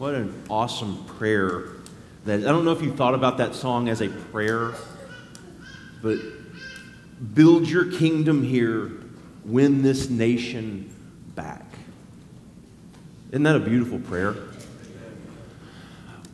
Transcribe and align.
What 0.00 0.14
an 0.14 0.32
awesome 0.48 1.04
prayer. 1.18 1.64
That 2.24 2.40
I 2.40 2.44
don't 2.44 2.64
know 2.64 2.72
if 2.72 2.80
you 2.80 2.90
thought 2.90 3.12
about 3.12 3.36
that 3.36 3.54
song 3.54 3.90
as 3.90 4.00
a 4.00 4.08
prayer, 4.08 4.72
but 6.00 6.16
build 7.34 7.68
your 7.68 7.92
kingdom 7.92 8.42
here, 8.42 8.92
win 9.44 9.82
this 9.82 10.08
nation 10.08 10.90
back. 11.34 11.66
Isn't 13.30 13.42
that 13.42 13.56
a 13.56 13.60
beautiful 13.60 13.98
prayer? 13.98 14.36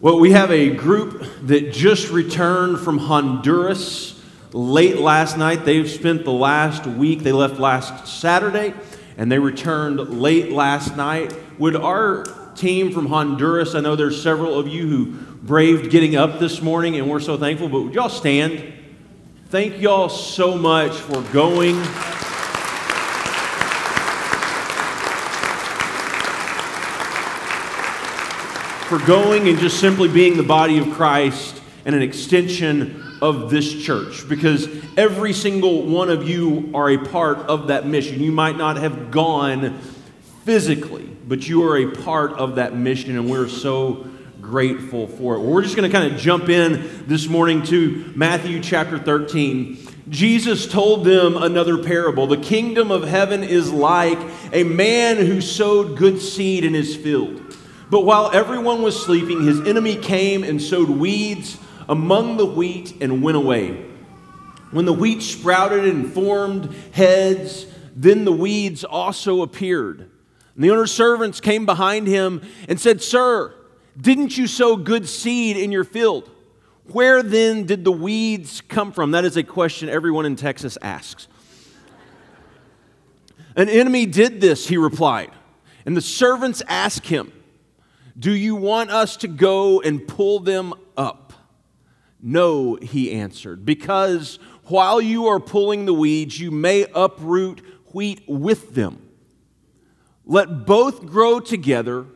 Well, 0.01 0.21
we 0.21 0.31
have 0.31 0.53
a 0.53 0.71
group 0.71 1.27
that 1.49 1.73
just 1.73 2.11
returned 2.11 2.79
from 2.79 2.99
Honduras 2.99 4.23
late 4.53 4.99
last 4.99 5.37
night. 5.37 5.65
They've 5.65 5.91
spent 5.91 6.23
the 6.23 6.31
last 6.31 6.87
week, 6.87 7.25
they 7.25 7.33
left 7.33 7.59
last 7.59 8.07
Saturday, 8.07 8.75
and 9.17 9.33
they 9.33 9.41
returned 9.41 10.21
late 10.21 10.53
last 10.53 10.97
night. 10.97 11.35
Would 11.59 11.75
our 11.75 12.46
team 12.57 12.93
from 12.93 13.07
Honduras, 13.07 13.75
I 13.75 13.81
know 13.81 13.97
there's 13.97 14.21
several 14.21 14.59
of 14.59 14.67
you 14.67 14.89
who 14.89 15.07
braved 15.43 15.91
getting 15.91 16.17
up 16.17 16.39
this 16.39 16.63
morning, 16.63 16.97
and 16.97 17.09
we're 17.09 17.21
so 17.21 17.37
thankful, 17.37 17.69
but 17.69 17.83
would 17.83 17.95
y'all 17.95 18.09
stand? 18.09 18.73
Thank 19.49 19.81
y'all 19.81 20.09
so 20.09 20.57
much 20.57 20.93
for 20.93 21.23
going. 21.33 21.77
For 28.89 28.99
going 29.07 29.49
and 29.49 29.59
just 29.59 29.81
simply 29.81 30.09
being 30.09 30.37
the 30.37 30.43
body 30.43 30.79
of 30.79 30.91
Christ 30.93 31.61
and 31.85 31.95
an 31.95 32.03
extension 32.03 33.03
of 33.23 33.51
this 33.51 33.83
church 33.83 34.29
because 34.29 34.69
every 34.97 35.33
single 35.33 35.87
one 35.87 36.11
of 36.11 36.29
you 36.29 36.71
are 36.75 36.91
a 36.91 36.99
part 36.99 37.39
of 37.39 37.69
that 37.69 37.87
mission. 37.87 38.21
You 38.21 38.33
might 38.33 38.57
not 38.57 38.77
have 38.77 39.11
gone 39.11 39.79
physically, 40.47 41.05
but 41.27 41.49
you 41.49 41.65
are 41.65 41.77
a 41.77 41.91
part 41.91 42.33
of 42.35 42.55
that 42.55 42.73
mission, 42.73 43.19
and 43.19 43.29
we're 43.29 43.49
so 43.49 44.07
grateful 44.41 45.09
for 45.09 45.35
it. 45.35 45.41
We're 45.41 45.63
just 45.63 45.75
going 45.75 45.91
to 45.91 45.93
kind 45.93 46.13
of 46.13 46.21
jump 46.21 46.49
in 46.49 47.05
this 47.09 47.27
morning 47.27 47.65
to 47.65 48.13
Matthew 48.15 48.63
chapter 48.63 48.97
13. 48.97 49.77
Jesus 50.09 50.69
told 50.69 51.05
them 51.05 51.37
another 51.37 51.83
parable. 51.83 52.29
The 52.29 52.37
kingdom 52.37 52.93
of 52.93 53.03
heaven 53.03 53.43
is 53.43 53.73
like 53.73 54.21
a 54.53 54.63
man 54.63 55.17
who 55.17 55.41
sowed 55.41 55.99
good 55.99 56.23
seed 56.23 56.65
in 56.65 56.75
his 56.75 56.95
field. 56.95 57.43
But 57.91 58.03
while 58.03 58.31
everyone 58.33 58.83
was 58.83 59.05
sleeping, 59.05 59.43
his 59.43 59.59
enemy 59.67 59.97
came 59.97 60.45
and 60.45 60.63
sowed 60.63 60.91
weeds 60.91 61.59
among 61.89 62.37
the 62.37 62.47
wheat 62.47 62.95
and 63.01 63.21
went 63.21 63.37
away. 63.37 63.85
When 64.71 64.85
the 64.85 64.93
wheat 64.93 65.23
sprouted 65.23 65.85
and 65.87 66.13
formed 66.15 66.73
heads, 66.93 67.67
then 67.97 68.25
the 68.25 68.31
weeds 68.31 68.85
also 68.85 69.43
appeared. 69.43 70.09
And 70.57 70.65
the 70.65 70.71
owner's 70.71 70.91
servants 70.91 71.41
came 71.41 71.67
behind 71.67 72.09
him 72.09 72.41
and 72.69 72.81
said, 72.81 73.03
Sir, 73.03 73.55
didn't 74.01 74.37
you 74.37 74.47
sow 74.47 74.77
good 74.77 75.07
seed 75.07 75.57
in 75.57 75.71
your 75.71 75.85
field? 75.85 76.31
Where 76.89 77.23
then 77.23 77.65
did 77.65 77.85
the 77.85 77.93
weeds 77.93 78.63
come 78.63 78.91
from? 78.91 79.11
That 79.11 79.25
is 79.25 79.37
a 79.37 79.43
question 79.43 79.89
everyone 79.89 80.25
in 80.25 80.35
Texas 80.35 80.79
asks. 80.81 81.29
An 83.55 83.69
enemy 83.69 84.07
did 84.07 84.41
this, 84.41 84.67
he 84.67 84.77
replied. 84.77 85.31
And 85.85 85.97
the 85.97 86.03
servants 86.03 86.63
asked 86.69 87.07
him, 87.07 87.33
Do 88.19 88.33
you 88.33 88.57
want 88.57 88.91
us 88.91 89.17
to 89.19 89.29
go 89.29 89.81
and 89.81 90.07
pull 90.07 90.41
them 90.41 90.75
up? 90.97 91.33
No, 92.23 92.77
he 92.77 93.13
answered, 93.13 93.67
because 93.67 94.39
while 94.65 95.01
you 95.01 95.27
are 95.27 95.39
pulling 95.39 95.85
the 95.85 95.95
weeds, 95.95 96.41
you 96.41 96.51
may 96.51 96.87
uproot 96.95 97.61
wheat 97.93 98.23
with 98.27 98.75
them. 98.75 99.06
Let 100.27 100.67
both 100.67 101.07
grow 101.07 101.39
together 101.41 102.07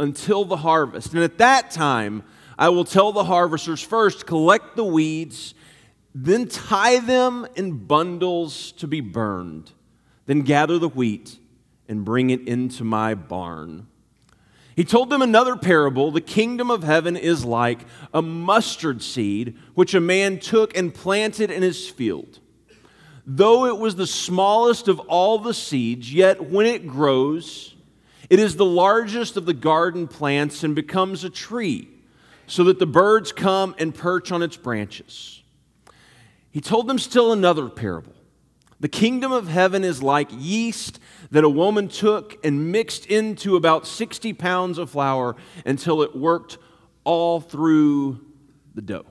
until 0.00 0.44
the 0.44 0.58
harvest. 0.58 1.12
And 1.12 1.22
at 1.22 1.38
that 1.38 1.70
time, 1.70 2.22
I 2.58 2.68
will 2.68 2.84
tell 2.84 3.12
the 3.12 3.24
harvesters 3.24 3.82
first, 3.82 4.26
collect 4.26 4.76
the 4.76 4.84
weeds, 4.84 5.54
then 6.14 6.46
tie 6.48 7.00
them 7.00 7.46
in 7.56 7.84
bundles 7.86 8.72
to 8.72 8.86
be 8.86 9.00
burned, 9.00 9.72
then 10.26 10.42
gather 10.42 10.78
the 10.78 10.88
wheat 10.88 11.38
and 11.88 12.04
bring 12.04 12.30
it 12.30 12.46
into 12.46 12.84
my 12.84 13.14
barn. 13.14 13.88
He 14.76 14.84
told 14.84 15.10
them 15.10 15.22
another 15.22 15.56
parable. 15.56 16.12
The 16.12 16.20
kingdom 16.20 16.70
of 16.70 16.84
heaven 16.84 17.16
is 17.16 17.44
like 17.44 17.80
a 18.14 18.22
mustard 18.22 19.02
seed, 19.02 19.56
which 19.74 19.92
a 19.92 20.00
man 20.00 20.38
took 20.38 20.76
and 20.76 20.94
planted 20.94 21.50
in 21.50 21.62
his 21.62 21.88
field. 21.88 22.38
Though 23.30 23.66
it 23.66 23.76
was 23.76 23.94
the 23.94 24.06
smallest 24.06 24.88
of 24.88 25.00
all 25.00 25.38
the 25.38 25.52
seeds, 25.52 26.10
yet 26.10 26.50
when 26.50 26.64
it 26.64 26.86
grows, 26.86 27.74
it 28.30 28.40
is 28.40 28.56
the 28.56 28.64
largest 28.64 29.36
of 29.36 29.44
the 29.44 29.52
garden 29.52 30.08
plants 30.08 30.64
and 30.64 30.74
becomes 30.74 31.24
a 31.24 31.30
tree, 31.30 31.90
so 32.46 32.64
that 32.64 32.78
the 32.78 32.86
birds 32.86 33.30
come 33.30 33.74
and 33.78 33.94
perch 33.94 34.32
on 34.32 34.42
its 34.42 34.56
branches. 34.56 35.42
He 36.50 36.62
told 36.62 36.86
them 36.86 36.98
still 36.98 37.30
another 37.30 37.68
parable. 37.68 38.14
The 38.80 38.88
kingdom 38.88 39.30
of 39.30 39.46
heaven 39.46 39.84
is 39.84 40.02
like 40.02 40.30
yeast 40.32 40.98
that 41.30 41.44
a 41.44 41.50
woman 41.50 41.88
took 41.88 42.42
and 42.42 42.72
mixed 42.72 43.04
into 43.04 43.56
about 43.56 43.86
60 43.86 44.32
pounds 44.32 44.78
of 44.78 44.88
flour 44.88 45.36
until 45.66 46.00
it 46.00 46.16
worked 46.16 46.56
all 47.04 47.40
through 47.40 48.20
the 48.74 48.80
dough. 48.80 49.04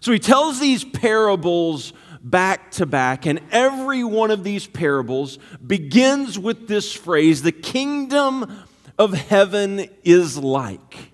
So 0.00 0.12
he 0.12 0.18
tells 0.18 0.60
these 0.60 0.84
parables 0.84 1.92
back 2.30 2.72
to 2.72 2.86
back, 2.86 3.24
and 3.24 3.40
every 3.52 4.02
one 4.02 4.30
of 4.30 4.42
these 4.42 4.66
parables 4.66 5.38
begins 5.64 6.38
with 6.38 6.66
this 6.66 6.92
phrase 6.92 7.42
the 7.42 7.52
kingdom 7.52 8.64
of 8.98 9.12
heaven 9.14 9.88
is 10.02 10.36
like. 10.36 11.12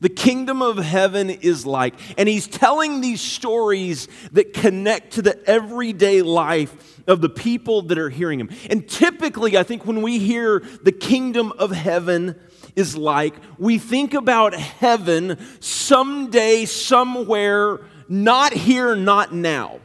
The 0.00 0.08
kingdom 0.08 0.60
of 0.60 0.76
heaven 0.76 1.30
is 1.30 1.64
like. 1.64 1.94
And 2.18 2.28
he's 2.28 2.46
telling 2.46 3.00
these 3.00 3.20
stories 3.20 4.08
that 4.32 4.52
connect 4.52 5.14
to 5.14 5.22
the 5.22 5.42
everyday 5.48 6.20
life 6.22 7.00
of 7.06 7.22
the 7.22 7.30
people 7.30 7.82
that 7.82 7.98
are 7.98 8.10
hearing 8.10 8.38
him. 8.38 8.50
And 8.68 8.86
typically, 8.86 9.56
I 9.56 9.62
think 9.62 9.86
when 9.86 10.02
we 10.02 10.18
hear 10.18 10.60
the 10.82 10.92
kingdom 10.92 11.52
of 11.52 11.70
heaven 11.70 12.38
is 12.74 12.94
like, 12.96 13.34
we 13.58 13.78
think 13.78 14.12
about 14.12 14.54
heaven 14.54 15.38
someday, 15.60 16.66
somewhere, 16.66 17.80
not 18.08 18.52
here, 18.52 18.94
not 18.94 19.32
now. 19.34 19.80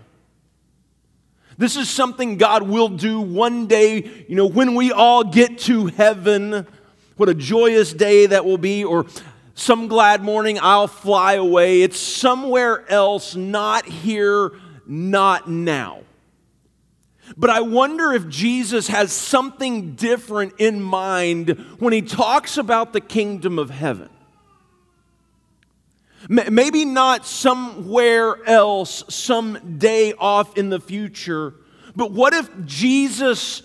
This 1.62 1.76
is 1.76 1.92
something 1.92 2.38
God 2.38 2.64
will 2.64 2.90
do 2.90 3.22
one 3.22 3.68
day, 3.68 4.26
you 4.28 4.36
know, 4.36 4.48
when 4.48 4.74
we 4.74 4.92
all 4.92 5.24
get 5.24 5.60
to 5.60 5.86
heaven. 5.86 6.66
What 7.18 7.30
a 7.30 7.36
joyous 7.36 7.94
day 7.94 8.26
that 8.26 8.46
will 8.46 8.58
be, 8.58 8.84
or 8.84 9.06
some 9.54 9.88
glad 9.88 10.24
morning, 10.24 10.58
I'll 10.60 10.88
fly 10.88 11.34
away. 11.34 11.84
It's 11.84 12.00
somewhere 12.00 12.90
else, 12.90 13.36
not 13.36 13.86
here, 13.86 14.54
not 14.88 15.52
now. 15.52 16.00
But 17.38 17.52
I 17.52 17.62
wonder 17.62 18.12
if 18.12 18.28
Jesus 18.28 18.88
has 18.88 19.14
something 19.14 19.94
different 19.94 20.54
in 20.58 20.82
mind 20.82 21.52
when 21.78 21.94
he 21.94 22.02
talks 22.02 22.58
about 22.58 22.92
the 22.92 23.02
kingdom 23.02 23.60
of 23.60 23.70
heaven. 23.70 24.10
Maybe 26.30 26.86
not 26.86 27.26
somewhere 27.26 28.44
else, 28.46 29.04
some 29.10 29.78
day 29.78 30.14
off 30.14 30.58
in 30.58 30.70
the 30.70 30.80
future, 30.80 31.56
but 31.96 32.12
what 32.12 32.34
if 32.34 32.50
Jesus' 32.66 33.64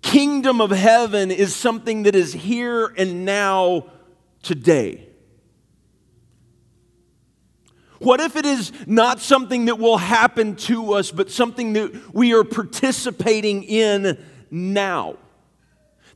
kingdom 0.00 0.60
of 0.60 0.70
heaven 0.70 1.30
is 1.30 1.54
something 1.54 2.04
that 2.04 2.14
is 2.14 2.32
here 2.32 2.86
and 2.96 3.24
now 3.24 3.86
today? 4.42 5.08
What 7.98 8.20
if 8.20 8.36
it 8.36 8.46
is 8.46 8.72
not 8.86 9.20
something 9.20 9.64
that 9.64 9.78
will 9.78 9.98
happen 9.98 10.54
to 10.56 10.94
us, 10.94 11.10
but 11.10 11.30
something 11.30 11.72
that 11.72 12.14
we 12.14 12.32
are 12.32 12.44
participating 12.44 13.64
in 13.64 14.24
now? 14.50 15.16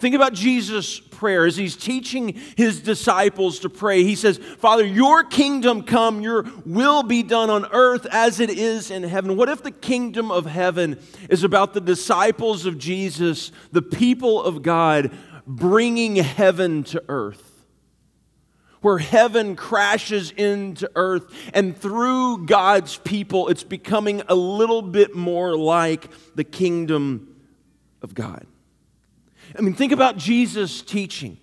Think 0.03 0.17
about 0.17 0.33
Jesus' 0.33 0.99
prayer 0.99 1.47
as 1.47 1.57
he's 1.57 1.77
teaching 1.77 2.35
his 2.57 2.81
disciples 2.81 3.61
to 3.61 3.71
pray. 3.71 4.03
He 4.03 4.17
says, 4.17 4.37
Father, 4.37 4.85
your 4.85 5.23
kingdom 5.23 5.85
come, 5.85 6.23
your 6.23 6.45
will 6.67 7.05
be 7.05 7.23
done 7.23 7.51
on 7.51 7.67
earth 7.71 8.05
as 8.11 8.41
it 8.41 8.51
is 8.51 8.91
in 8.91 9.05
heaven. 9.05 9.37
What 9.37 9.49
if 9.49 9.63
the 9.63 9.71
kingdom 9.71 10.33
of 10.33 10.45
heaven 10.45 10.99
is 11.31 11.45
about 11.45 11.73
the 11.73 11.81
disciples 11.81 12.67
of 12.67 12.79
Jesus, 12.79 13.53
the 13.71 13.81
people 13.81 14.43
of 14.43 14.63
God, 14.63 15.17
bringing 15.47 16.17
heaven 16.17 16.83
to 16.83 17.05
earth? 17.09 17.51
where 18.81 18.99
heaven 18.99 19.55
crashes 19.55 20.33
into 20.33 20.91
earth, 20.97 21.33
and 21.55 21.77
through 21.77 22.45
God's 22.47 22.97
people, 22.97 23.47
it's 23.47 23.63
becoming 23.63 24.23
a 24.29 24.35
little 24.35 24.83
bit 24.83 25.15
more 25.15 25.57
like 25.57 26.11
the 26.35 26.43
kingdom 26.43 27.37
of 28.03 28.13
God. 28.13 28.45
I 29.57 29.61
mean, 29.61 29.75
think 29.75 29.93
about 29.93 30.17
Jesus' 30.17 30.83
teaching 30.83 31.39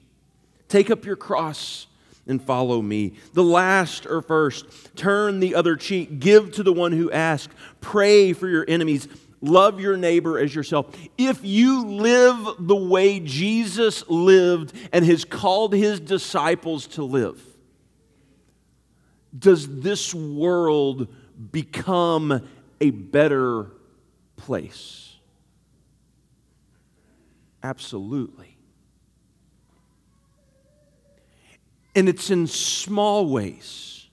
take 0.68 0.92
up 0.92 1.04
your 1.04 1.16
cross 1.16 1.88
and 2.28 2.42
follow 2.42 2.81
me. 2.81 3.13
The 3.34 3.44
last 3.44 4.06
or 4.06 4.22
first, 4.22 4.96
turn 4.96 5.40
the 5.40 5.56
other 5.56 5.75
cheek, 5.75 6.19
give 6.19 6.51
to 6.54 6.63
the 6.63 6.72
one 6.72 6.92
who 6.92 7.12
asks, 7.12 7.54
pray 7.81 8.34
for 8.34 8.48
your 8.48 8.66
enemies, 8.68 9.07
love 9.42 9.81
your 9.81 9.98
neighbor 9.98 10.38
as 10.38 10.54
yourself. 10.54 10.96
If 11.18 11.44
you 11.44 11.86
live 11.88 12.56
the 12.60 12.75
way 12.75 13.19
Jesus 13.19 14.07
lived 14.07 14.74
and 14.94 15.04
has 15.06 15.25
called 15.25 15.74
his 15.74 16.00
disciples 16.00 16.86
to 16.88 17.04
live, 17.04 17.42
does 19.38 19.81
this 19.81 20.13
world 20.13 21.07
become 21.52 22.48
a 22.80 22.90
better 22.92 23.72
place? 24.38 25.09
Absolutely. 27.64 28.58
And 31.96 32.08
it's 32.08 32.30
in 32.30 32.48
small 32.48 33.30
ways 33.30 34.08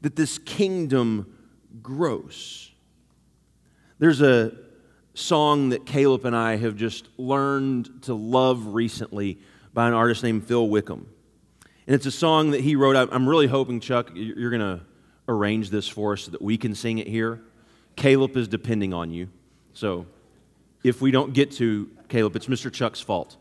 that 0.00 0.16
this 0.16 0.38
kingdom 0.38 1.32
grows. 1.82 2.72
There's 3.98 4.20
a 4.20 4.52
song 5.14 5.70
that 5.70 5.86
Caleb 5.86 6.24
and 6.24 6.36
I 6.36 6.56
have 6.56 6.76
just 6.76 7.08
learned 7.16 8.02
to 8.02 8.14
love 8.14 8.74
recently 8.74 9.38
by 9.72 9.88
an 9.88 9.94
artist 9.94 10.22
named 10.22 10.46
Phil 10.46 10.68
Wickham. 10.68 11.08
And 11.86 11.94
it's 11.94 12.06
a 12.06 12.10
song 12.10 12.50
that 12.50 12.62
he 12.62 12.76
wrote. 12.76 12.96
I'm 12.96 13.28
really 13.28 13.46
hoping, 13.46 13.80
Chuck, 13.80 14.10
you're 14.14 14.50
going 14.50 14.60
to 14.60 14.84
arrange 15.28 15.70
this 15.70 15.88
for 15.88 16.14
us 16.14 16.22
so 16.22 16.32
that 16.32 16.42
we 16.42 16.58
can 16.58 16.74
sing 16.74 16.98
it 16.98 17.06
here. 17.06 17.40
Caleb 17.94 18.36
is 18.36 18.48
depending 18.48 18.92
on 18.92 19.10
you. 19.10 19.28
So 19.72 20.06
if 20.82 21.00
we 21.00 21.10
don't 21.10 21.32
get 21.32 21.52
to 21.52 21.90
Caleb, 22.08 22.36
it's 22.36 22.46
Mr. 22.46 22.72
Chuck's 22.72 23.00
fault. 23.00 23.36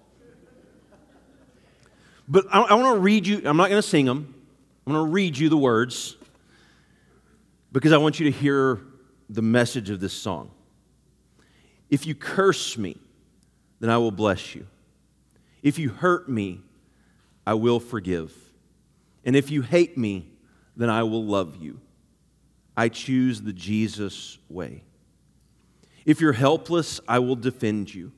But 2.28 2.46
I, 2.52 2.62
I 2.62 2.74
want 2.76 2.96
to 2.96 3.00
read 3.00 3.28
you, 3.28 3.42
I'm 3.46 3.58
not 3.58 3.70
going 3.70 3.82
to 3.82 3.88
sing 3.88 4.06
them. 4.06 4.34
I'm 4.86 4.94
going 4.94 5.06
to 5.06 5.12
read 5.12 5.38
you 5.38 5.50
the 5.50 5.58
words 5.58 6.16
because 7.72 7.92
I 7.92 7.98
want 7.98 8.20
you 8.20 8.32
to 8.32 8.38
hear 8.38 8.80
the 9.30 9.42
message 9.42 9.90
of 9.90 10.00
this 10.00 10.14
song. 10.14 10.52
If 11.90 12.06
you 12.06 12.16
curse 12.16 12.78
me, 12.78 12.98
then 13.80 13.90
I 13.90 13.98
will 13.98 14.12
bless 14.12 14.56
you. 14.56 14.68
If 15.62 15.80
you 15.80 15.90
hurt 15.90 16.30
me, 16.30 16.62
I 17.46 17.56
will 17.56 17.80
forgive. 17.80 18.34
And 19.24 19.36
if 19.36 19.50
you 19.50 19.62
hate 19.62 19.98
me, 19.98 20.30
then 20.76 20.90
I 20.90 21.04
will 21.04 21.26
love 21.26 21.58
you. 21.58 21.80
I 22.78 22.90
choose 22.90 23.42
the 23.42 23.54
Jesus 23.54 24.38
way. 24.50 24.84
If 26.06 26.22
you're 26.22 26.34
helpless, 26.34 27.02
I 27.08 27.20
will 27.20 27.36
defend 27.36 27.94
you. 27.94 28.12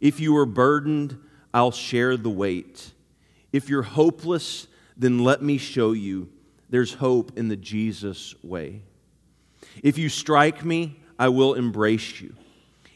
If 0.00 0.18
you 0.18 0.36
are 0.36 0.46
burdened, 0.46 1.18
I'll 1.54 1.70
share 1.70 2.16
the 2.16 2.30
weight. 2.30 2.92
If 3.52 3.68
you're 3.68 3.82
hopeless, 3.82 4.66
then 4.96 5.20
let 5.20 5.42
me 5.42 5.58
show 5.58 5.92
you 5.92 6.30
there's 6.68 6.94
hope 6.94 7.38
in 7.38 7.48
the 7.48 7.56
Jesus 7.56 8.34
way. 8.42 8.82
If 9.82 9.98
you 9.98 10.08
strike 10.08 10.64
me, 10.64 11.00
I 11.18 11.28
will 11.28 11.54
embrace 11.54 12.20
you. 12.20 12.34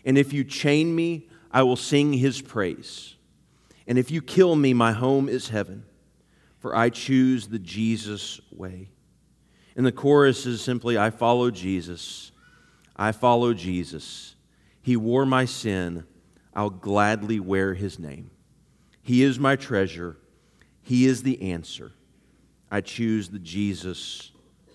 And 0.04 0.16
if 0.16 0.32
you 0.32 0.44
chain 0.44 0.94
me, 0.94 1.28
I 1.52 1.62
will 1.62 1.76
sing 1.76 2.12
his 2.12 2.40
praise. 2.40 3.14
And 3.86 3.98
if 3.98 4.10
you 4.10 4.20
kill 4.20 4.56
me, 4.56 4.74
my 4.74 4.92
home 4.92 5.28
is 5.28 5.50
heaven, 5.50 5.84
for 6.58 6.74
I 6.74 6.90
choose 6.90 7.48
the 7.48 7.58
Jesus 7.58 8.40
way. 8.50 8.88
And 9.76 9.84
the 9.84 9.92
chorus 9.92 10.46
is 10.46 10.60
simply 10.62 10.98
I 10.98 11.10
follow 11.10 11.50
Jesus. 11.50 12.32
I 12.96 13.12
follow 13.12 13.52
Jesus. 13.52 14.34
He 14.82 14.96
wore 14.96 15.26
my 15.26 15.44
sin. 15.44 16.04
I'll 16.54 16.70
gladly 16.70 17.38
wear 17.38 17.74
his 17.74 17.98
name. 17.98 18.30
He 19.02 19.22
is 19.22 19.38
my 19.38 19.56
treasure. 19.56 20.16
He 20.82 21.06
is 21.06 21.22
the 21.22 21.52
answer. 21.52 21.92
I 22.70 22.80
choose 22.80 23.28
the 23.28 23.38
Jesus 23.38 24.32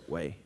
way. 0.07 0.37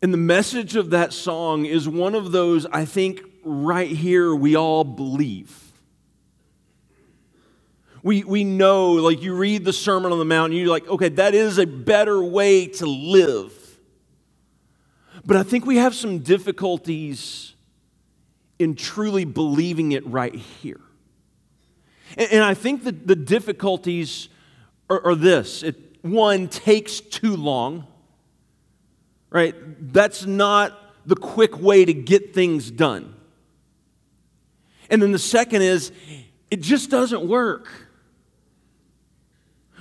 And 0.00 0.12
the 0.12 0.18
message 0.18 0.76
of 0.76 0.90
that 0.90 1.12
song 1.12 1.64
is 1.64 1.88
one 1.88 2.14
of 2.14 2.30
those 2.30 2.66
I 2.66 2.84
think 2.84 3.22
right 3.42 3.90
here 3.90 4.34
we 4.34 4.54
all 4.54 4.84
believe. 4.84 5.72
We, 8.02 8.22
we 8.22 8.44
know, 8.44 8.92
like 8.92 9.22
you 9.22 9.34
read 9.34 9.64
the 9.64 9.72
Sermon 9.72 10.12
on 10.12 10.18
the 10.18 10.24
Mount, 10.24 10.52
and 10.52 10.60
you're 10.60 10.68
like, 10.68 10.86
okay, 10.86 11.08
that 11.08 11.34
is 11.34 11.58
a 11.58 11.66
better 11.66 12.22
way 12.22 12.66
to 12.66 12.86
live. 12.86 13.67
But 15.28 15.36
I 15.36 15.42
think 15.42 15.66
we 15.66 15.76
have 15.76 15.94
some 15.94 16.20
difficulties 16.20 17.52
in 18.58 18.74
truly 18.74 19.26
believing 19.26 19.92
it 19.92 20.06
right 20.06 20.34
here. 20.34 20.80
And, 22.16 22.32
and 22.32 22.42
I 22.42 22.54
think 22.54 22.84
that 22.84 23.06
the 23.06 23.14
difficulties 23.14 24.30
are, 24.88 25.08
are 25.08 25.14
this 25.14 25.62
it, 25.62 25.76
one, 26.00 26.48
takes 26.48 27.00
too 27.00 27.36
long, 27.36 27.86
right? 29.28 29.54
That's 29.92 30.24
not 30.24 30.80
the 31.04 31.14
quick 31.14 31.60
way 31.60 31.84
to 31.84 31.92
get 31.92 32.32
things 32.32 32.70
done. 32.70 33.14
And 34.88 35.02
then 35.02 35.12
the 35.12 35.18
second 35.18 35.60
is, 35.60 35.92
it 36.50 36.62
just 36.62 36.88
doesn't 36.88 37.28
work. 37.28 37.68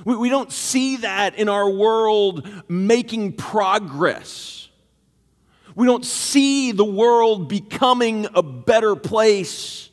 We, 0.04 0.18
we 0.18 0.30
don't 0.30 0.52
see 0.52 0.98
that 0.98 1.36
in 1.36 1.48
our 1.48 1.70
world 1.70 2.46
making 2.68 3.38
progress. 3.38 4.67
We 5.78 5.86
don't 5.86 6.04
see 6.04 6.72
the 6.72 6.84
world 6.84 7.48
becoming 7.48 8.26
a 8.34 8.42
better 8.42 8.96
place 8.96 9.92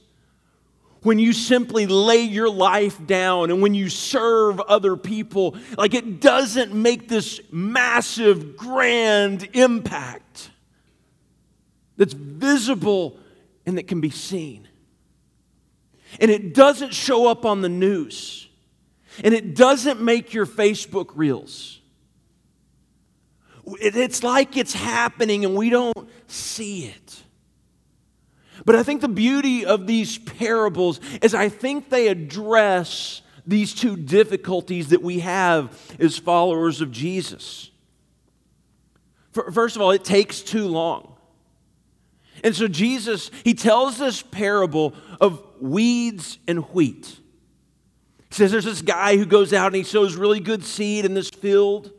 when 1.02 1.18
you 1.18 1.34
simply 1.34 1.84
lay 1.84 2.22
your 2.22 2.48
life 2.48 3.06
down 3.06 3.50
and 3.50 3.60
when 3.60 3.74
you 3.74 3.90
serve 3.90 4.60
other 4.60 4.96
people. 4.96 5.58
Like 5.76 5.92
it 5.92 6.22
doesn't 6.22 6.72
make 6.72 7.06
this 7.08 7.38
massive, 7.52 8.56
grand 8.56 9.46
impact 9.52 10.48
that's 11.98 12.14
visible 12.14 13.18
and 13.66 13.76
that 13.76 13.86
can 13.86 14.00
be 14.00 14.08
seen. 14.08 14.66
And 16.18 16.30
it 16.30 16.54
doesn't 16.54 16.94
show 16.94 17.28
up 17.28 17.44
on 17.44 17.60
the 17.60 17.68
news. 17.68 18.48
And 19.22 19.34
it 19.34 19.54
doesn't 19.54 20.00
make 20.00 20.32
your 20.32 20.46
Facebook 20.46 21.10
reels. 21.14 21.82
It's 23.66 24.22
like 24.22 24.56
it's 24.56 24.74
happening 24.74 25.44
and 25.44 25.54
we 25.54 25.70
don't 25.70 26.08
see 26.26 26.86
it. 26.86 27.22
But 28.64 28.76
I 28.76 28.82
think 28.82 29.00
the 29.00 29.08
beauty 29.08 29.66
of 29.66 29.86
these 29.86 30.18
parables 30.18 31.00
is 31.22 31.34
I 31.34 31.48
think 31.48 31.90
they 31.90 32.08
address 32.08 33.22
these 33.46 33.74
two 33.74 33.96
difficulties 33.96 34.88
that 34.88 35.02
we 35.02 35.20
have 35.20 35.96
as 35.98 36.16
followers 36.16 36.80
of 36.80 36.90
Jesus. 36.90 37.70
First 39.32 39.76
of 39.76 39.82
all, 39.82 39.90
it 39.90 40.04
takes 40.04 40.40
too 40.40 40.68
long. 40.68 41.16
And 42.42 42.54
so 42.54 42.68
Jesus, 42.68 43.30
he 43.42 43.54
tells 43.54 43.98
this 43.98 44.22
parable 44.22 44.94
of 45.20 45.42
weeds 45.60 46.38
and 46.46 46.60
wheat. 46.72 47.18
He 48.28 48.34
says 48.34 48.52
there's 48.52 48.64
this 48.64 48.82
guy 48.82 49.16
who 49.16 49.26
goes 49.26 49.52
out 49.52 49.68
and 49.68 49.76
he 49.76 49.82
sows 49.82 50.16
really 50.16 50.40
good 50.40 50.64
seed 50.64 51.04
in 51.04 51.14
this 51.14 51.30
field. 51.30 51.90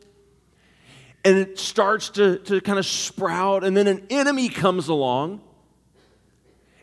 And 1.25 1.37
it 1.37 1.59
starts 1.59 2.09
to, 2.11 2.37
to 2.37 2.61
kind 2.61 2.79
of 2.79 2.85
sprout. 2.85 3.63
And 3.63 3.75
then 3.75 3.87
an 3.87 4.05
enemy 4.09 4.47
comes 4.47 4.87
along 4.87 5.41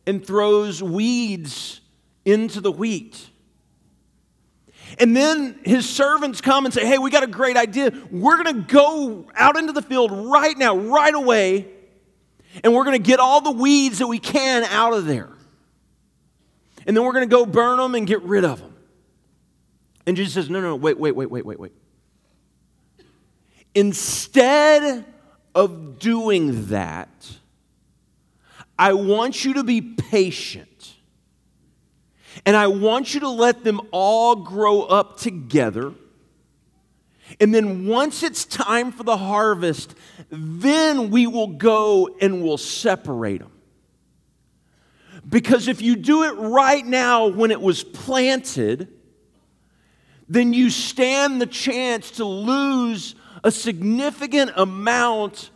and 0.06 0.24
throws 0.24 0.82
weeds 0.82 1.80
into 2.24 2.60
the 2.60 2.72
wheat. 2.72 3.30
And 4.98 5.16
then 5.16 5.58
his 5.64 5.88
servants 5.88 6.40
come 6.40 6.64
and 6.64 6.74
say, 6.74 6.86
Hey, 6.86 6.98
we 6.98 7.10
got 7.10 7.22
a 7.22 7.28
great 7.28 7.56
idea. 7.56 7.92
We're 8.10 8.42
going 8.42 8.56
to 8.56 8.62
go 8.62 9.26
out 9.34 9.56
into 9.56 9.72
the 9.72 9.82
field 9.82 10.10
right 10.12 10.56
now, 10.58 10.76
right 10.76 11.14
away, 11.14 11.68
and 12.62 12.74
we're 12.74 12.84
going 12.84 13.00
to 13.00 13.06
get 13.06 13.18
all 13.18 13.40
the 13.40 13.52
weeds 13.52 13.98
that 14.00 14.06
we 14.06 14.18
can 14.18 14.64
out 14.64 14.92
of 14.92 15.06
there. 15.06 15.30
And 16.86 16.96
then 16.96 17.04
we're 17.04 17.12
going 17.12 17.28
to 17.28 17.34
go 17.34 17.46
burn 17.46 17.78
them 17.78 17.94
and 17.94 18.06
get 18.06 18.22
rid 18.22 18.44
of 18.44 18.60
them. 18.60 18.74
And 20.04 20.16
Jesus 20.16 20.34
says, 20.34 20.50
No, 20.50 20.60
no, 20.60 20.70
no, 20.70 20.76
wait, 20.76 20.98
wait, 20.98 21.12
wait, 21.12 21.30
wait, 21.30 21.46
wait, 21.46 21.58
wait. 21.58 21.72
Instead 23.74 25.04
of 25.54 25.98
doing 25.98 26.66
that, 26.66 27.08
I 28.78 28.92
want 28.92 29.44
you 29.44 29.54
to 29.54 29.64
be 29.64 29.80
patient. 29.80 30.94
And 32.44 32.56
I 32.56 32.66
want 32.66 33.14
you 33.14 33.20
to 33.20 33.28
let 33.28 33.62
them 33.62 33.80
all 33.90 34.36
grow 34.36 34.82
up 34.82 35.18
together. 35.18 35.92
And 37.40 37.54
then 37.54 37.86
once 37.86 38.22
it's 38.22 38.44
time 38.44 38.92
for 38.92 39.04
the 39.04 39.16
harvest, 39.16 39.94
then 40.30 41.10
we 41.10 41.26
will 41.26 41.48
go 41.48 42.16
and 42.20 42.42
we'll 42.42 42.58
separate 42.58 43.40
them. 43.40 43.52
Because 45.28 45.68
if 45.68 45.80
you 45.80 45.96
do 45.96 46.24
it 46.24 46.32
right 46.32 46.84
now 46.84 47.28
when 47.28 47.50
it 47.50 47.60
was 47.60 47.84
planted, 47.84 48.88
then 50.28 50.52
you 50.52 50.68
stand 50.68 51.40
the 51.40 51.46
chance 51.46 52.12
to 52.12 52.24
lose 52.24 53.14
a 53.44 53.50
significant 53.50 54.52
amount 54.56 55.50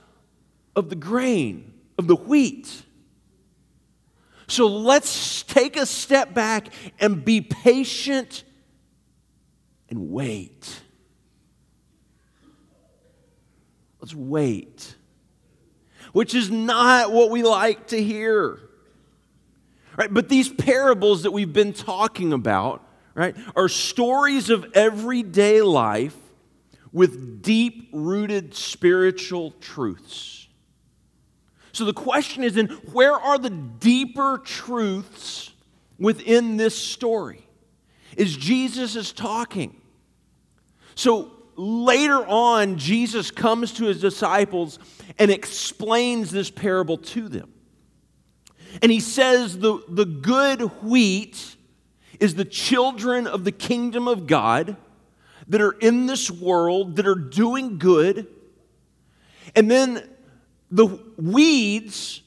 of 0.75 0.88
the 0.90 0.97
grain, 0.97 1.73
of 1.99 2.07
the 2.07 2.16
wheat. 2.16 2.83
So 4.49 4.66
let's 4.66 5.43
take 5.43 5.76
a 5.76 5.87
step 5.87 6.35
back 6.35 6.69
and 7.00 7.25
be 7.25 7.40
patient 7.40 8.45
and 9.88 10.11
wait. 10.11 10.83
Let's 14.00 14.14
wait. 14.14 14.95
which 16.16 16.35
is 16.35 16.50
not 16.50 17.12
what 17.12 17.28
we 17.28 17.43
like 17.43 17.88
to 17.88 18.02
hear. 18.02 18.59
Right? 19.99 20.12
But 20.12 20.31
these 20.31 20.49
parables 20.49 21.25
that 21.25 21.31
we've 21.31 21.52
been 21.52 21.75
talking 21.75 22.33
about, 22.33 22.83
right, 23.14 23.37
are 23.55 23.69
stories 23.69 24.49
of 24.49 24.64
everyday 24.73 25.61
life 25.61 26.16
with 26.97 27.43
deep 27.43 27.91
rooted 27.93 28.55
spiritual 28.55 29.50
truths. 29.61 30.49
So 31.73 31.85
the 31.85 31.93
question 31.93 32.43
is 32.43 32.55
then 32.55 32.69
where 32.91 33.12
are 33.12 33.37
the 33.37 33.50
deeper 33.50 34.41
truths 34.43 35.53
within 35.99 36.57
this 36.57 36.75
story? 36.75 37.47
Is 38.17 38.35
Jesus 38.35 38.97
is 38.97 39.12
talking. 39.12 39.79
So 40.95 41.33
later 41.55 42.26
on, 42.26 42.79
Jesus 42.79 43.31
comes 43.31 43.75
to 43.75 43.85
his 43.85 44.00
disciples 44.00 44.79
and 45.19 45.31
explains 45.31 46.31
this 46.31 46.50
parable 46.50 46.97
to 46.97 47.29
them. 47.29 47.53
And 48.81 48.91
he 48.91 49.00
says 49.00 49.59
the, 49.59 49.83
the 49.87 50.07
good 50.07 50.62
wheat 50.83 51.57
is 52.19 52.37
the 52.37 52.47
children 52.47 53.26
of 53.26 53.45
the 53.45 53.53
kingdom 53.53 54.09
of 54.09 54.26
God 54.26 54.79
that 55.49 55.61
are 55.61 55.73
in 55.73 56.07
this 56.07 56.31
world, 56.31 56.97
that 56.97 57.07
are 57.07 57.15
doing 57.15 57.79
good. 57.79 58.26
And 59.55 59.71
then 59.71 60.09
the 60.71 60.99
weeds 61.17 62.23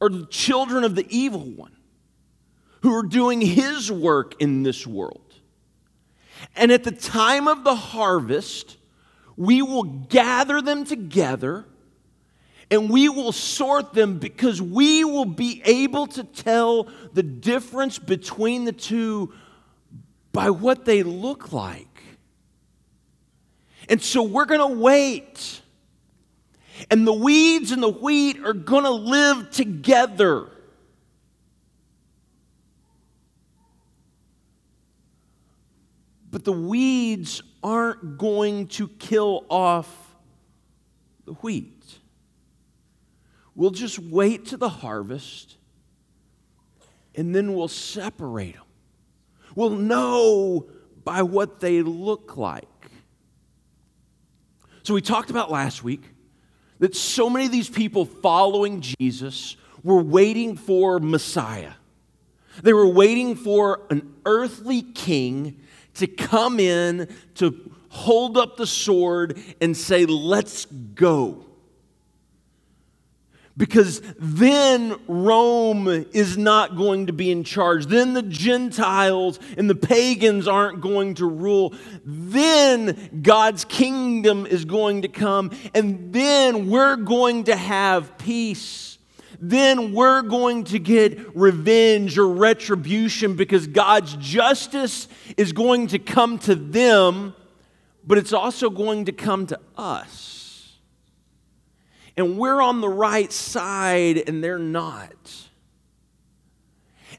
are 0.00 0.08
the 0.08 0.26
children 0.26 0.84
of 0.84 0.94
the 0.94 1.06
evil 1.08 1.40
one 1.40 1.76
who 2.82 2.94
are 2.94 3.02
doing 3.02 3.40
his 3.40 3.90
work 3.90 4.40
in 4.40 4.62
this 4.62 4.86
world. 4.86 5.34
And 6.54 6.70
at 6.70 6.84
the 6.84 6.92
time 6.92 7.48
of 7.48 7.64
the 7.64 7.74
harvest, 7.74 8.76
we 9.36 9.62
will 9.62 9.84
gather 9.84 10.60
them 10.60 10.84
together 10.84 11.64
and 12.70 12.90
we 12.90 13.08
will 13.08 13.32
sort 13.32 13.94
them 13.94 14.18
because 14.18 14.60
we 14.60 15.02
will 15.02 15.24
be 15.24 15.62
able 15.64 16.06
to 16.08 16.22
tell 16.22 16.88
the 17.14 17.22
difference 17.22 17.98
between 17.98 18.64
the 18.64 18.72
two 18.72 19.32
by 20.32 20.50
what 20.50 20.84
they 20.84 21.02
look 21.02 21.52
like. 21.52 21.87
And 23.88 24.02
so 24.02 24.22
we're 24.22 24.44
going 24.44 24.60
to 24.60 24.78
wait. 24.78 25.62
And 26.90 27.06
the 27.06 27.12
weeds 27.12 27.72
and 27.72 27.82
the 27.82 27.88
wheat 27.88 28.38
are 28.44 28.52
going 28.52 28.84
to 28.84 28.90
live 28.90 29.50
together. 29.50 30.48
But 36.30 36.44
the 36.44 36.52
weeds 36.52 37.42
aren't 37.62 38.18
going 38.18 38.68
to 38.68 38.88
kill 38.88 39.44
off 39.48 40.14
the 41.24 41.32
wheat. 41.34 41.98
We'll 43.54 43.70
just 43.70 43.98
wait 43.98 44.46
to 44.46 44.56
the 44.56 44.68
harvest 44.68 45.56
and 47.14 47.34
then 47.34 47.54
we'll 47.54 47.66
separate 47.66 48.54
them. 48.54 48.62
We'll 49.56 49.70
know 49.70 50.70
by 51.02 51.22
what 51.22 51.58
they 51.58 51.82
look 51.82 52.36
like. 52.36 52.77
So, 54.88 54.94
we 54.94 55.02
talked 55.02 55.28
about 55.28 55.50
last 55.50 55.84
week 55.84 56.00
that 56.78 56.96
so 56.96 57.28
many 57.28 57.44
of 57.44 57.52
these 57.52 57.68
people 57.68 58.06
following 58.06 58.80
Jesus 58.80 59.58
were 59.84 60.00
waiting 60.00 60.56
for 60.56 60.98
Messiah. 60.98 61.72
They 62.62 62.72
were 62.72 62.88
waiting 62.88 63.36
for 63.36 63.82
an 63.90 64.14
earthly 64.24 64.80
king 64.80 65.60
to 65.96 66.06
come 66.06 66.58
in, 66.58 67.14
to 67.34 67.70
hold 67.90 68.38
up 68.38 68.56
the 68.56 68.66
sword 68.66 69.38
and 69.60 69.76
say, 69.76 70.06
Let's 70.06 70.64
go. 70.64 71.44
Because 73.58 74.00
then 74.18 74.96
Rome 75.08 75.88
is 75.88 76.38
not 76.38 76.76
going 76.76 77.08
to 77.08 77.12
be 77.12 77.30
in 77.30 77.42
charge. 77.44 77.86
Then 77.86 78.14
the 78.14 78.22
Gentiles 78.22 79.40
and 79.58 79.68
the 79.68 79.74
pagans 79.74 80.46
aren't 80.48 80.80
going 80.80 81.14
to 81.14 81.26
rule. 81.26 81.74
Then 82.04 83.20
God's 83.20 83.64
kingdom 83.64 84.46
is 84.46 84.64
going 84.64 85.02
to 85.02 85.08
come. 85.08 85.50
And 85.74 86.12
then 86.12 86.70
we're 86.70 86.96
going 86.96 87.44
to 87.44 87.56
have 87.56 88.16
peace 88.16 88.88
then 89.40 89.92
we're 89.92 90.22
going 90.22 90.64
to 90.64 90.80
get 90.80 91.36
revenge 91.36 92.18
or 92.18 92.28
retribution 92.28 93.36
because 93.36 93.68
God's 93.68 94.16
justice 94.16 95.06
is 95.36 95.52
going 95.52 95.88
to 95.88 96.00
come 96.00 96.38
to 96.40 96.56
them, 96.56 97.34
but 98.04 98.18
it's 98.18 98.32
also 98.32 98.68
going 98.68 99.04
to 99.04 99.12
come 99.12 99.46
to 99.46 99.60
us. 99.76 100.37
And 102.18 102.36
we're 102.36 102.60
on 102.60 102.80
the 102.80 102.88
right 102.88 103.32
side 103.32 104.24
and 104.26 104.42
they're 104.42 104.58
not. 104.58 105.12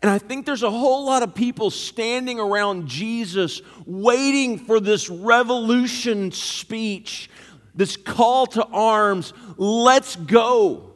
And 0.02 0.12
I 0.12 0.18
think 0.18 0.46
there's 0.46 0.62
a 0.62 0.70
whole 0.70 1.06
lot 1.06 1.24
of 1.24 1.34
people 1.34 1.72
standing 1.72 2.38
around 2.38 2.88
Jesus 2.88 3.62
waiting 3.86 4.60
for 4.60 4.82
this 4.82 5.10
revolution 5.10 6.34
speech, 6.34 7.30
this 7.74 7.96
call 7.96 8.46
to 8.48 8.66
arms. 8.66 9.32
Let's 9.56 10.18
go. 10.18 10.92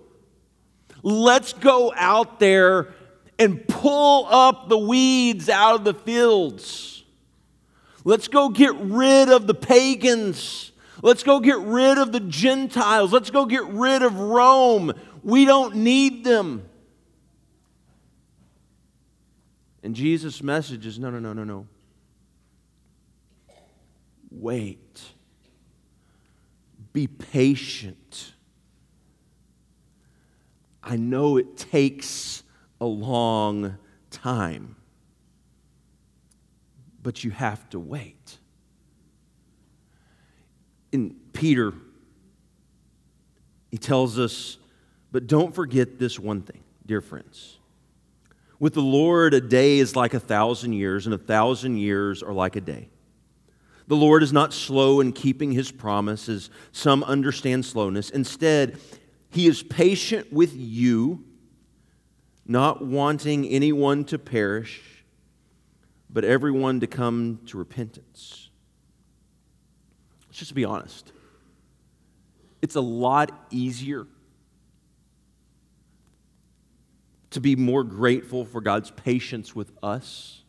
Let's 1.01 1.53
go 1.53 1.93
out 1.95 2.41
there 2.41 2.93
and 3.39 3.65
pull 3.65 4.27
up 4.29 4.67
the 4.67 4.77
weeds 4.77 5.48
out 5.48 5.75
of 5.75 5.83
the 5.86 5.93
fields. 5.93 7.05
Let's 8.03 8.27
go 8.27 8.50
get 8.50 8.75
rid 8.75 9.29
of 9.29 9.48
the 9.48 9.55
pagans. 9.55 10.73
Let's 11.03 11.22
go 11.22 11.41
get 11.41 11.60
rid 11.60 11.98
of 11.98 12.13
the 12.13 12.22
Gentiles. 12.22 13.12
Let's 13.12 13.29
go 13.29 13.45
get 13.45 13.65
rid 13.65 14.03
of 14.03 14.17
Rome. 14.17 14.93
We 15.22 15.43
don't 15.43 15.75
need 15.75 16.24
them. 16.24 16.63
And 19.83 19.98
Jesus' 19.98 20.41
message 20.41 20.86
is 20.86 20.98
no, 20.98 21.10
no, 21.10 21.19
no, 21.19 21.33
no, 21.33 21.43
no. 21.43 21.67
Wait. 24.31 25.01
Be 26.93 27.07
patient. 27.07 28.31
I 30.81 30.95
know 30.95 31.36
it 31.36 31.57
takes 31.57 32.43
a 32.79 32.86
long 32.86 33.77
time, 34.10 34.77
but 37.01 37.25
you 37.25 37.31
have 37.31 37.69
to 37.72 37.79
wait. 37.79 38.38
In 40.93 41.15
Peter, 41.33 41.73
he 43.71 43.77
tells 43.77 44.19
us, 44.19 44.57
but 45.12 45.27
don't 45.27 45.53
forget 45.53 45.97
this 45.97 46.19
one 46.19 46.43
thing, 46.43 46.63
dear 46.85 47.01
friends. 47.01 47.57
With 48.59 48.75
the 48.75 48.81
Lord, 48.81 49.33
a 49.33 49.41
day 49.41 49.79
is 49.79 49.95
like 49.95 50.13
a 50.13 50.19
thousand 50.19 50.73
years, 50.73 51.07
and 51.07 51.13
a 51.13 51.17
thousand 51.17 51.77
years 51.77 52.23
are 52.23 52.31
like 52.31 52.55
a 52.55 52.62
day. 52.62 52.88
The 53.88 53.95
Lord 53.95 54.23
is 54.23 54.31
not 54.31 54.53
slow 54.53 55.01
in 55.01 55.12
keeping 55.12 55.51
his 55.51 55.71
promise, 55.71 56.29
as 56.29 56.51
some 56.71 57.03
understand 57.03 57.65
slowness. 57.65 58.12
Instead, 58.12 58.79
he 59.31 59.47
is 59.47 59.63
patient 59.63 60.31
with 60.31 60.55
you, 60.55 61.25
not 62.45 62.85
wanting 62.85 63.47
anyone 63.47 64.05
to 64.05 64.19
perish, 64.19 65.03
but 66.09 66.23
everyone 66.23 66.79
to 66.79 66.88
come 66.88 67.39
to 67.47 67.57
repentance. 67.57 68.42
Let's 70.33 70.39
just 70.39 70.55
be 70.55 70.65
honest. 70.65 71.11
It's 72.63 72.73
a 72.73 72.81
lot 72.81 73.45
easier 73.51 74.07
to 77.29 77.39
be 77.39 77.55
more 77.55 77.83
grateful 77.83 78.43
for 78.43 78.59
God's 78.59 78.89
patience 78.89 79.55
with 79.55 79.71
us 79.83 80.41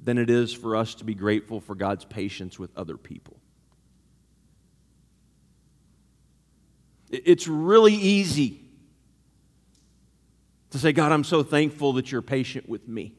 than 0.00 0.18
it 0.18 0.30
is 0.30 0.52
for 0.52 0.76
us 0.76 0.94
to 0.94 1.04
be 1.04 1.16
grateful 1.16 1.60
for 1.60 1.74
God's 1.74 2.04
patience 2.04 2.60
with 2.60 2.70
other 2.76 2.96
people. 2.96 3.40
It's 7.10 7.48
really 7.48 7.94
easy 7.94 8.60
to 10.70 10.78
say, 10.78 10.92
God, 10.92 11.10
I'm 11.10 11.24
so 11.24 11.42
thankful 11.42 11.94
that 11.94 12.12
you're 12.12 12.22
patient 12.22 12.68
with 12.68 12.86
me. 12.86 13.14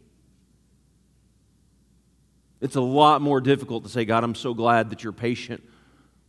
It's 2.61 2.75
a 2.75 2.81
lot 2.81 3.21
more 3.21 3.39
difficult 3.39 3.83
to 3.83 3.89
say, 3.89 4.05
God, 4.05 4.23
I'm 4.23 4.35
so 4.35 4.53
glad 4.53 4.89
that 4.89 5.03
you're 5.03 5.13
patient 5.13 5.63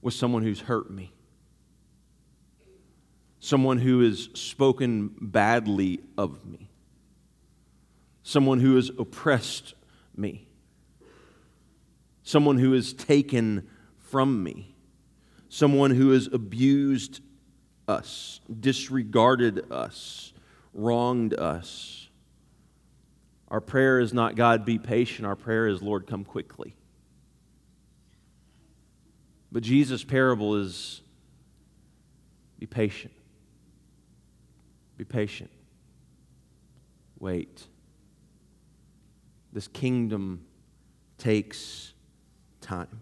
with 0.00 0.14
someone 0.14 0.42
who's 0.42 0.60
hurt 0.60 0.90
me, 0.90 1.12
someone 3.40 3.78
who 3.78 4.00
has 4.00 4.28
spoken 4.34 5.14
badly 5.20 6.00
of 6.16 6.44
me, 6.46 6.70
someone 8.22 8.60
who 8.60 8.76
has 8.76 8.90
oppressed 8.98 9.74
me, 10.16 10.46
someone 12.22 12.58
who 12.58 12.72
has 12.72 12.92
taken 12.92 13.68
from 13.98 14.42
me, 14.42 14.74
someone 15.48 15.90
who 15.90 16.10
has 16.10 16.28
abused 16.32 17.20
us, 17.88 18.40
disregarded 18.60 19.70
us, 19.72 20.32
wronged 20.72 21.34
us. 21.34 21.99
Our 23.50 23.60
prayer 23.60 23.98
is 23.98 24.14
not, 24.14 24.36
God, 24.36 24.64
be 24.64 24.78
patient. 24.78 25.26
Our 25.26 25.36
prayer 25.36 25.66
is, 25.66 25.82
Lord, 25.82 26.06
come 26.06 26.24
quickly. 26.24 26.74
But 29.50 29.62
Jesus' 29.62 30.04
parable 30.04 30.56
is 30.56 31.02
Be 32.60 32.66
patient. 32.66 33.14
Be 34.98 35.04
patient. 35.04 35.50
Wait. 37.18 37.66
This 39.52 39.66
kingdom 39.66 40.44
takes 41.18 41.94
time. 42.60 43.00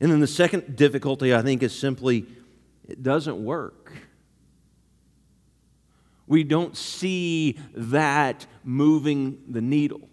And 0.00 0.10
then 0.10 0.20
the 0.20 0.26
second 0.26 0.76
difficulty, 0.76 1.34
I 1.34 1.40
think, 1.42 1.62
is 1.62 1.76
simply 1.76 2.26
it 2.86 3.02
doesn't 3.02 3.42
work. 3.42 3.92
We 6.26 6.44
don't 6.44 6.76
see 6.76 7.58
that 7.74 8.46
moving 8.64 9.42
the 9.48 9.60
needle. 9.60 10.08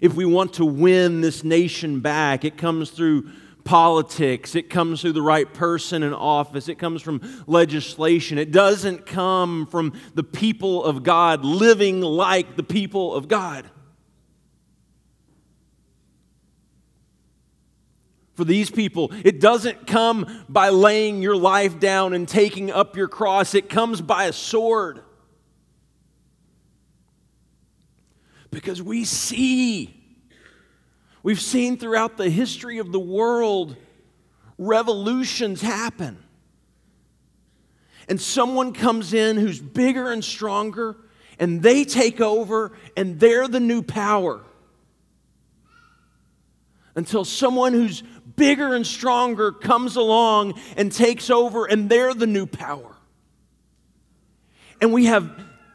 If 0.00 0.14
we 0.14 0.24
want 0.24 0.54
to 0.54 0.64
win 0.64 1.20
this 1.20 1.44
nation 1.44 2.00
back, 2.00 2.44
it 2.44 2.56
comes 2.56 2.90
through 2.90 3.30
politics, 3.64 4.54
it 4.54 4.70
comes 4.70 5.02
through 5.02 5.12
the 5.12 5.22
right 5.22 5.52
person 5.52 6.02
in 6.02 6.14
office, 6.14 6.68
it 6.68 6.78
comes 6.78 7.02
from 7.02 7.44
legislation. 7.46 8.38
It 8.38 8.50
doesn't 8.50 9.06
come 9.06 9.66
from 9.66 9.92
the 10.14 10.24
people 10.24 10.84
of 10.84 11.02
God 11.02 11.44
living 11.44 12.00
like 12.00 12.56
the 12.56 12.62
people 12.62 13.14
of 13.14 13.28
God. 13.28 13.68
For 18.40 18.46
these 18.46 18.70
people, 18.70 19.12
it 19.22 19.38
doesn't 19.38 19.86
come 19.86 20.44
by 20.48 20.70
laying 20.70 21.20
your 21.20 21.36
life 21.36 21.78
down 21.78 22.14
and 22.14 22.26
taking 22.26 22.70
up 22.70 22.96
your 22.96 23.06
cross, 23.06 23.54
it 23.54 23.68
comes 23.68 24.00
by 24.00 24.24
a 24.24 24.32
sword. 24.32 25.02
Because 28.50 28.82
we 28.82 29.04
see 29.04 30.00
We've 31.22 31.38
seen 31.38 31.76
throughout 31.76 32.16
the 32.16 32.30
history 32.30 32.78
of 32.78 32.92
the 32.92 32.98
world 32.98 33.76
revolutions 34.56 35.60
happen. 35.60 36.16
And 38.08 38.18
someone 38.18 38.72
comes 38.72 39.12
in 39.12 39.36
who's 39.36 39.60
bigger 39.60 40.10
and 40.10 40.24
stronger, 40.24 40.96
and 41.38 41.62
they 41.62 41.84
take 41.84 42.22
over, 42.22 42.72
and 42.96 43.20
they're 43.20 43.48
the 43.48 43.60
new 43.60 43.82
power. 43.82 44.40
Until 46.96 47.24
someone 47.24 47.72
who's 47.72 48.02
bigger 48.40 48.74
and 48.74 48.86
stronger 48.86 49.52
comes 49.52 49.96
along 49.96 50.58
and 50.78 50.90
takes 50.90 51.28
over, 51.28 51.66
and 51.66 51.90
they're 51.90 52.14
the 52.14 52.26
new 52.26 52.46
power. 52.46 52.96
And 54.80 54.94
we 54.94 55.04
have 55.04 55.30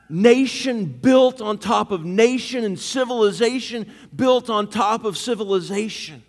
nation 0.10 0.86
built 0.86 1.42
on 1.42 1.60
top 1.60 1.92
of 1.92 2.04
nation 2.04 2.64
and 2.64 2.80
civilization 2.80 3.94
built 4.14 4.50
on 4.50 4.68
top 4.68 5.06
of 5.06 5.16
civilization. 5.16 6.24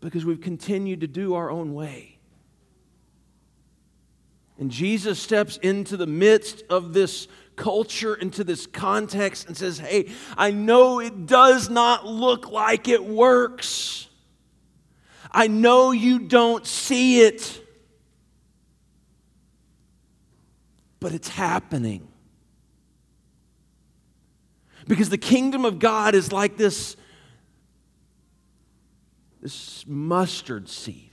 Because 0.00 0.24
we've 0.24 0.40
continued 0.40 1.00
to 1.00 1.08
do 1.08 1.34
our 1.34 1.50
own 1.50 1.74
way. 1.74 2.18
And 4.60 4.70
Jesus 4.70 5.18
steps 5.18 5.56
into 5.56 5.96
the 5.96 6.06
midst 6.06 6.62
of 6.70 6.92
this 6.92 7.26
culture, 7.56 8.14
into 8.14 8.44
this 8.44 8.66
context, 8.66 9.46
and 9.46 9.56
says, 9.56 9.78
Hey, 9.78 10.12
I 10.36 10.50
know 10.50 11.00
it 11.00 11.26
does 11.26 11.68
not 11.70 12.06
look 12.06 12.50
like 12.50 12.88
it 12.88 13.04
works. 13.04 14.08
I 15.30 15.48
know 15.48 15.90
you 15.90 16.20
don't 16.20 16.66
see 16.66 17.20
it. 17.22 17.60
but 21.04 21.12
it's 21.12 21.28
happening. 21.28 22.08
Because 24.88 25.10
the 25.10 25.18
kingdom 25.18 25.66
of 25.66 25.78
God 25.78 26.14
is 26.14 26.32
like 26.32 26.56
this, 26.56 26.96
this 29.42 29.84
mustard 29.86 30.66
seed. 30.66 31.03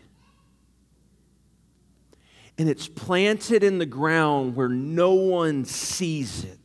And 2.57 2.69
it's 2.69 2.87
planted 2.87 3.63
in 3.63 3.77
the 3.79 3.85
ground 3.85 4.55
where 4.55 4.69
no 4.69 5.13
one 5.13 5.65
sees 5.65 6.43
it. 6.43 6.59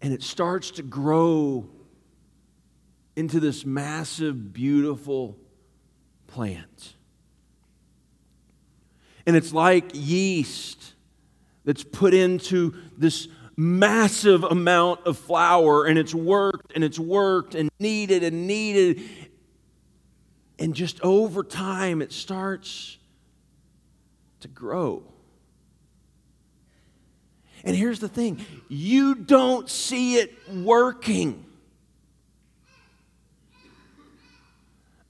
And 0.00 0.12
it 0.12 0.22
starts 0.22 0.72
to 0.72 0.82
grow 0.82 1.68
into 3.16 3.40
this 3.40 3.66
massive, 3.66 4.52
beautiful 4.52 5.36
plant. 6.28 6.94
And 9.26 9.36
it's 9.36 9.52
like 9.52 9.90
yeast 9.92 10.94
that's 11.64 11.82
put 11.82 12.14
into 12.14 12.74
this 12.96 13.28
massive 13.56 14.44
amount 14.44 15.04
of 15.04 15.18
flour, 15.18 15.84
and 15.84 15.98
it's 15.98 16.14
worked 16.14 16.72
and 16.76 16.84
it's 16.84 16.98
worked 16.98 17.56
and 17.56 17.68
kneaded 17.80 18.22
and 18.22 18.46
kneaded. 18.46 19.02
And 20.60 20.74
just 20.74 21.00
over 21.02 21.42
time, 21.42 22.00
it 22.00 22.12
starts 22.12 22.97
to 24.40 24.48
grow. 24.48 25.02
And 27.64 27.76
here's 27.76 27.98
the 27.98 28.08
thing 28.08 28.44
you 28.68 29.14
don't 29.14 29.68
see 29.68 30.16
it 30.16 30.32
working 30.52 31.44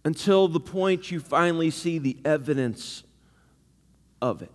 until 0.05 0.49
the 0.49 0.61
point 0.61 1.11
you 1.11 1.21
finally 1.21 1.71
see 1.71 1.99
the 1.99 2.17
evidence 2.25 3.03
of 4.23 4.43
it. 4.43 4.51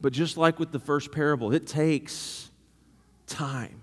But 0.00 0.12
just 0.12 0.36
like 0.36 0.60
with 0.60 0.70
the 0.70 0.78
first 0.78 1.10
parable, 1.10 1.52
it 1.52 1.66
takes 1.66 2.50
time. 3.26 3.82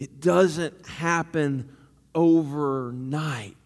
It 0.00 0.20
doesn't 0.20 0.86
happen 0.86 1.76
overnight. 2.12 3.56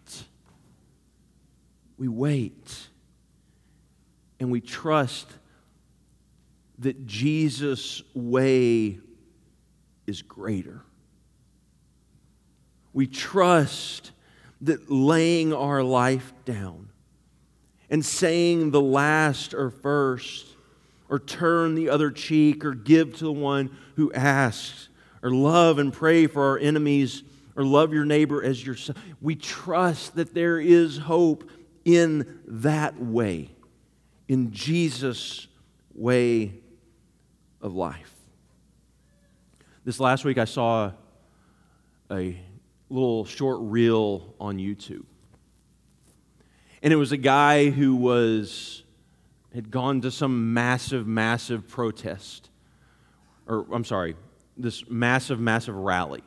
We 1.97 2.07
wait 2.07 2.87
and 4.39 4.51
we 4.51 4.61
trust 4.61 5.27
that 6.79 7.07
Jesus' 7.07 8.03
way 8.13 8.99
is 10.05 10.21
greater. 10.21 10.83
We 12.93 13.07
trust 13.07 14.11
that 14.61 14.89
laying 14.89 15.53
our 15.53 15.83
life 15.83 16.33
down 16.45 16.89
and 17.89 18.05
saying 18.05 18.71
the 18.71 18.81
last 18.81 19.53
or 19.53 19.69
first, 19.69 20.45
or 21.09 21.19
turn 21.19 21.75
the 21.75 21.89
other 21.89 22.11
cheek, 22.11 22.65
or 22.65 22.73
give 22.73 23.15
to 23.17 23.23
the 23.23 23.31
one 23.31 23.75
who 23.95 24.11
asks, 24.11 24.89
or 25.23 25.31
love 25.31 25.79
and 25.79 25.93
pray 25.93 26.27
for 26.27 26.43
our 26.49 26.59
enemies, 26.59 27.23
or 27.55 27.63
love 27.63 27.93
your 27.93 28.03
neighbor 28.03 28.43
as 28.43 28.65
yourself. 28.65 28.97
We 29.21 29.35
trust 29.35 30.15
that 30.15 30.33
there 30.33 30.59
is 30.59 30.97
hope 30.97 31.49
in 31.87 32.41
that 32.45 33.01
way, 33.01 33.49
in 34.27 34.51
Jesus' 34.51 35.47
way 35.95 36.53
of 37.61 37.73
life. 37.73 38.13
This 39.85 39.97
last 39.97 40.25
week, 40.25 40.37
I 40.37 40.43
saw 40.43 40.91
a 42.11 42.37
little 42.89 43.23
short 43.23 43.59
reel 43.61 44.35
on 44.37 44.57
YouTube. 44.57 45.05
And 46.83 46.91
it 46.91 46.97
was 46.97 47.13
a 47.13 47.17
guy 47.17 47.69
who 47.69 47.95
was 47.95 48.83
had 49.55 49.71
gone 49.71 50.01
to 50.01 50.11
some 50.11 50.53
massive, 50.53 51.07
massive 51.07 51.69
protest. 51.69 52.49
Or 53.47 53.65
I'm 53.71 53.85
sorry, 53.85 54.17
this 54.57 54.89
massive, 54.89 55.39
massive 55.39 55.75
rally. 55.75 56.23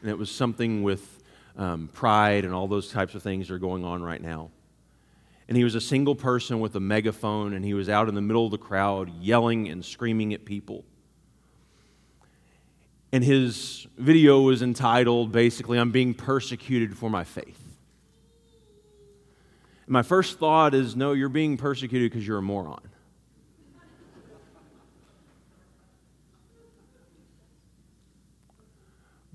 And 0.00 0.10
it 0.10 0.16
was 0.16 0.30
something 0.30 0.84
with 0.84 1.24
um, 1.56 1.88
pride 1.92 2.44
and 2.44 2.54
all 2.54 2.68
those 2.68 2.92
types 2.92 3.16
of 3.16 3.22
things 3.24 3.50
are 3.50 3.58
going 3.58 3.84
on 3.84 4.00
right 4.00 4.22
now. 4.22 4.52
And 5.52 5.56
he 5.58 5.64
was 5.64 5.74
a 5.74 5.80
single 5.82 6.14
person 6.14 6.60
with 6.60 6.74
a 6.76 6.80
megaphone, 6.80 7.52
and 7.52 7.62
he 7.62 7.74
was 7.74 7.90
out 7.90 8.08
in 8.08 8.14
the 8.14 8.22
middle 8.22 8.46
of 8.46 8.50
the 8.50 8.56
crowd 8.58 9.12
yelling 9.20 9.68
and 9.68 9.84
screaming 9.84 10.32
at 10.32 10.46
people. 10.46 10.84
And 13.12 13.22
his 13.22 13.86
video 13.98 14.40
was 14.40 14.62
entitled 14.62 15.30
basically, 15.30 15.78
I'm 15.78 15.90
being 15.90 16.14
persecuted 16.14 16.96
for 16.96 17.10
my 17.10 17.24
faith 17.24 17.62
my 19.92 20.02
first 20.02 20.38
thought 20.38 20.72
is 20.72 20.96
no, 20.96 21.12
you're 21.12 21.28
being 21.28 21.58
persecuted 21.58 22.10
because 22.10 22.26
you're 22.26 22.38
a 22.38 22.42
moron. 22.42 22.80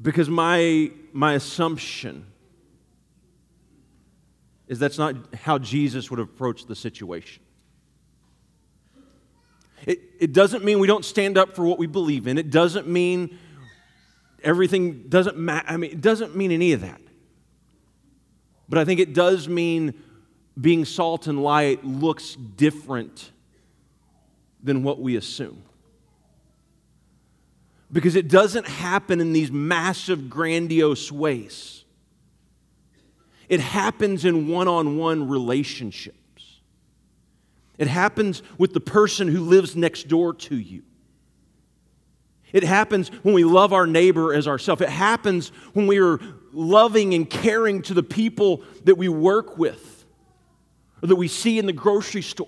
Because 0.02 0.30
my, 0.30 0.92
my 1.14 1.34
assumption 1.34 2.26
is 4.68 4.80
that's 4.80 4.98
not 4.98 5.16
how 5.34 5.58
Jesus 5.58 6.10
would 6.10 6.20
have 6.20 6.30
approached 6.30 6.68
the 6.68 6.76
situation. 6.76 7.42
It, 9.86 10.00
it 10.20 10.34
doesn't 10.34 10.64
mean 10.64 10.80
we 10.80 10.88
don't 10.88 11.06
stand 11.06 11.38
up 11.38 11.56
for 11.56 11.64
what 11.64 11.80
we 11.80 11.88
believe 11.88 12.28
in. 12.28 12.38
It 12.38 12.50
doesn't 12.50 12.88
mean 12.88 13.38
everything 14.44 15.04
doesn't 15.08 15.38
matter. 15.38 15.66
I 15.70 15.78
mean, 15.78 15.92
it 15.92 16.02
doesn't 16.02 16.36
mean 16.36 16.52
any 16.52 16.74
of 16.74 16.82
that. 16.82 17.02
But 18.68 18.80
I 18.80 18.86
think 18.86 19.00
it 19.00 19.14
does 19.14 19.48
mean 19.48 19.94
being 20.60 20.86
salt 20.86 21.28
and 21.28 21.42
light 21.42 21.86
looks 21.86 22.36
different 22.36 23.32
than 24.62 24.84
what 24.84 25.00
we 25.00 25.16
assume. 25.16 25.64
Because 27.92 28.16
it 28.16 28.28
doesn't 28.28 28.68
happen 28.68 29.22
in 29.22 29.32
these 29.32 29.52
massive, 29.52 30.30
grandiose 30.30 31.12
ways. 31.12 31.86
It 33.50 33.60
happens 33.60 34.26
in 34.26 34.48
one 34.48 34.68
on 34.68 34.98
one 34.98 35.28
relationships. 35.28 36.18
It 37.78 37.88
happens 37.88 38.44
with 38.58 38.74
the 38.74 38.80
person 38.80 39.28
who 39.28 39.42
lives 39.42 39.76
next 39.76 40.08
door 40.08 40.34
to 40.34 40.56
you. 40.56 40.84
It 42.52 42.64
happens 42.64 43.10
when 43.24 43.34
we 43.34 43.44
love 43.44 43.74
our 43.74 43.86
neighbor 43.86 44.34
as 44.34 44.48
ourselves. 44.48 44.82
It 44.82 44.90
happens 44.90 45.50
when 45.74 45.86
we 45.86 46.00
are 46.00 46.20
loving 46.54 47.14
and 47.14 47.30
caring 47.30 47.82
to 47.84 47.94
the 47.94 48.04
people 48.04 48.64
that 48.86 48.98
we 48.98 49.10
work 49.10 49.58
with, 49.58 50.06
or 51.04 51.08
that 51.08 51.16
we 51.16 51.28
see 51.28 51.60
in 51.60 51.66
the 51.66 51.74
grocery 51.74 52.22
store, 52.22 52.48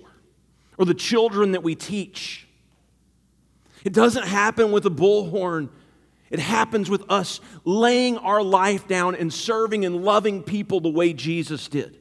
or 0.78 0.84
the 0.84 0.94
children 0.94 1.52
that 1.52 1.62
we 1.62 1.74
teach. 1.74 2.48
It 3.84 3.92
doesn't 3.92 4.26
happen 4.26 4.72
with 4.72 4.84
a 4.86 4.90
bullhorn. 4.90 5.68
It 6.30 6.38
happens 6.38 6.88
with 6.88 7.04
us 7.10 7.40
laying 7.64 8.16
our 8.16 8.42
life 8.42 8.86
down 8.86 9.16
and 9.16 9.32
serving 9.32 9.84
and 9.84 10.04
loving 10.04 10.42
people 10.42 10.80
the 10.80 10.88
way 10.88 11.12
Jesus 11.12 11.66
did. 11.66 11.98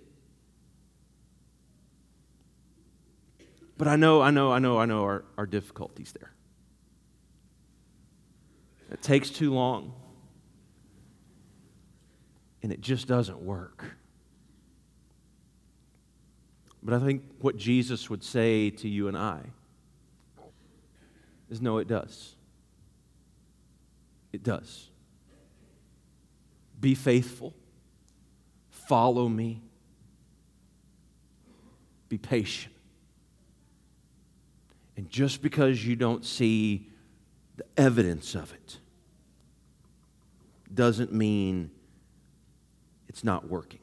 But 3.75 3.87
I 3.87 3.95
know, 3.95 4.21
I 4.21 4.29
know, 4.29 4.51
I 4.51 4.59
know, 4.59 4.77
I 4.77 4.85
know 4.85 5.03
our, 5.03 5.23
our 5.37 5.45
difficulties 5.45 6.11
there. 6.11 6.31
It 8.91 9.01
takes 9.01 9.29
too 9.29 9.53
long. 9.53 9.93
And 12.61 12.71
it 12.73 12.81
just 12.81 13.07
doesn't 13.07 13.41
work. 13.41 13.85
But 16.83 16.93
I 16.93 16.99
think 16.99 17.23
what 17.39 17.57
Jesus 17.57 18.09
would 18.09 18.23
say 18.23 18.69
to 18.69 18.87
you 18.87 19.07
and 19.07 19.17
I 19.17 19.41
is 21.49 21.61
no, 21.61 21.77
it 21.77 21.87
does. 21.87 22.35
It 24.31 24.43
does. 24.43 24.89
Be 26.79 26.95
faithful. 26.95 27.53
Follow 28.69 29.27
me. 29.27 29.61
Be 32.07 32.17
patient. 32.17 32.73
And 34.97 35.09
just 35.09 35.41
because 35.41 35.85
you 35.85 35.95
don't 35.95 36.25
see 36.25 36.87
the 37.57 37.65
evidence 37.77 38.35
of 38.35 38.51
it 38.53 38.79
doesn't 40.73 41.13
mean 41.13 41.71
it's 43.07 43.23
not 43.23 43.49
working. 43.49 43.79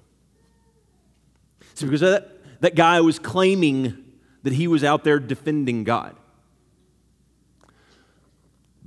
See, 1.74 1.87
because 1.87 2.00
that, 2.00 2.61
that 2.61 2.74
guy 2.74 3.00
was 3.00 3.18
claiming 3.18 4.04
that 4.42 4.52
he 4.52 4.68
was 4.68 4.85
out 4.85 5.04
there 5.04 5.18
defending 5.18 5.85
God. 5.85 6.16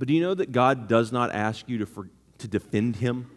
But 0.00 0.08
do 0.08 0.14
you 0.14 0.22
know 0.22 0.32
that 0.32 0.50
God 0.50 0.88
does 0.88 1.12
not 1.12 1.30
ask 1.30 1.68
you 1.68 1.76
to, 1.76 1.86
for, 1.86 2.08
to 2.38 2.48
defend 2.48 2.96
him? 2.96 3.30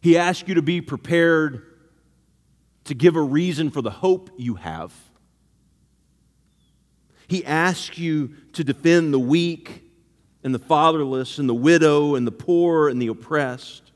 He 0.00 0.16
asks 0.16 0.48
you 0.48 0.54
to 0.54 0.62
be 0.62 0.80
prepared 0.80 1.62
to 2.84 2.94
give 2.94 3.16
a 3.16 3.20
reason 3.20 3.70
for 3.70 3.82
the 3.82 3.90
hope 3.90 4.30
you 4.38 4.54
have. 4.54 4.94
He 7.28 7.44
asks 7.44 7.98
you 7.98 8.30
to 8.54 8.64
defend 8.64 9.12
the 9.12 9.18
weak 9.18 9.82
and 10.42 10.54
the 10.54 10.58
fatherless 10.58 11.36
and 11.36 11.46
the 11.46 11.54
widow 11.54 12.14
and 12.14 12.26
the 12.26 12.32
poor 12.32 12.88
and 12.88 13.02
the 13.02 13.08
oppressed. 13.08 13.92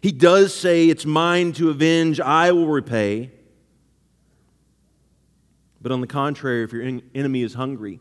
He 0.00 0.10
does 0.10 0.54
say, 0.54 0.88
It's 0.88 1.04
mine 1.04 1.52
to 1.54 1.68
avenge, 1.68 2.18
I 2.18 2.52
will 2.52 2.68
repay. 2.68 3.30
But 5.80 5.92
on 5.92 6.00
the 6.00 6.06
contrary, 6.06 6.62
if 6.62 6.72
your 6.72 7.00
enemy 7.14 7.42
is 7.42 7.54
hungry, 7.54 8.00